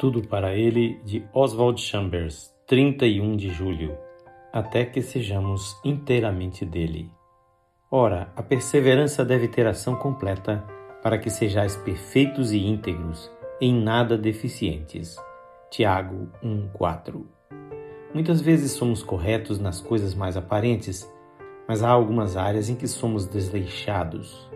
[0.00, 3.98] Tudo para ele de Oswald Chambers, 31 de julho.
[4.50, 7.10] Até que sejamos inteiramente dele.
[7.90, 10.64] Ora, a perseverança deve ter ação completa,
[11.02, 15.16] para que sejais perfeitos e íntegros, em nada deficientes.
[15.70, 17.26] Tiago 1:4.
[18.14, 21.06] Muitas vezes somos corretos nas coisas mais aparentes,
[21.68, 24.50] mas há algumas áreas em que somos desleixados.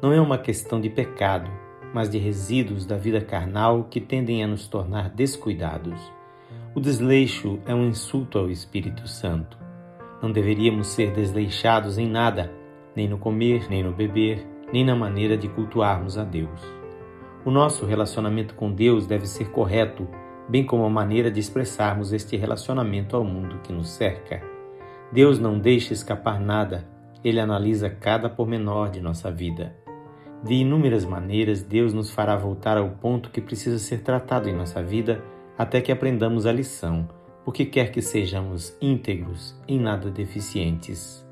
[0.00, 1.50] Não é uma questão de pecado,
[1.96, 5.98] mas de resíduos da vida carnal que tendem a nos tornar descuidados.
[6.74, 9.56] O desleixo é um insulto ao Espírito Santo.
[10.20, 12.52] Não deveríamos ser desleixados em nada,
[12.94, 16.60] nem no comer, nem no beber, nem na maneira de cultuarmos a Deus.
[17.46, 20.06] O nosso relacionamento com Deus deve ser correto,
[20.50, 24.42] bem como a maneira de expressarmos este relacionamento ao mundo que nos cerca.
[25.10, 26.86] Deus não deixa escapar nada,
[27.24, 29.85] ele analisa cada pormenor de nossa vida.
[30.42, 34.82] De inúmeras maneiras, Deus nos fará voltar ao ponto que precisa ser tratado em nossa
[34.82, 35.22] vida
[35.56, 37.08] até que aprendamos a lição,
[37.44, 41.26] porque quer que sejamos íntegros, em nada deficientes.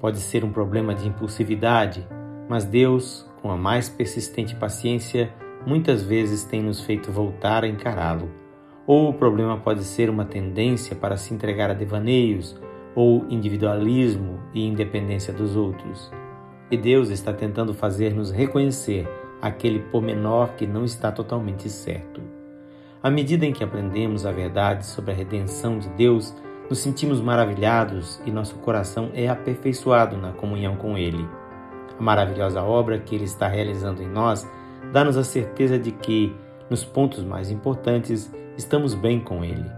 [0.00, 2.06] Pode ser um problema de impulsividade,
[2.48, 5.32] mas Deus, com a mais persistente paciência,
[5.66, 8.30] muitas vezes tem nos feito voltar a encará-lo.
[8.86, 12.58] Ou o problema pode ser uma tendência para se entregar a devaneios,
[12.94, 16.10] ou individualismo e independência dos outros.
[16.70, 19.08] E Deus está tentando fazer-nos reconhecer
[19.40, 22.20] aquele pormenor que não está totalmente certo.
[23.00, 26.34] À medida em que aprendemos a verdade sobre a redenção de Deus,
[26.68, 31.24] nos sentimos maravilhados e nosso coração é aperfeiçoado na comunhão com Ele.
[31.96, 34.48] A maravilhosa obra que Ele está realizando em nós
[34.92, 36.34] dá-nos a certeza de que,
[36.68, 39.70] nos pontos mais importantes, estamos bem com Ele.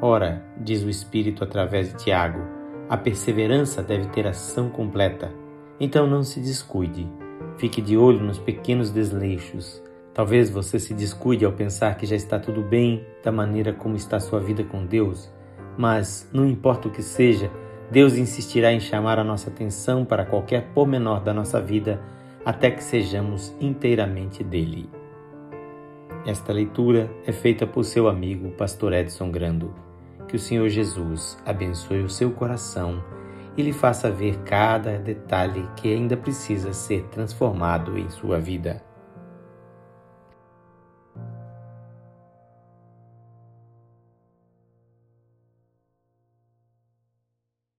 [0.00, 2.40] Ora, diz o Espírito através de Tiago,
[2.88, 5.32] a perseverança deve ter ação completa
[5.80, 7.06] então não se descuide.
[7.56, 9.82] Fique de olho nos pequenos desleixos.
[10.14, 14.18] Talvez você se descuide ao pensar que já está tudo bem da maneira como está
[14.18, 15.32] sua vida com Deus,
[15.76, 17.50] mas não importa o que seja,
[17.90, 22.00] Deus insistirá em chamar a nossa atenção para qualquer pormenor da nossa vida
[22.44, 24.90] até que sejamos inteiramente dele.
[26.26, 29.74] Esta leitura é feita por seu amigo, Pastor Edson Grando.
[30.26, 33.02] Que o Senhor Jesus abençoe o seu coração
[33.58, 38.80] e lhe faça ver cada detalhe que ainda precisa ser transformado em sua vida.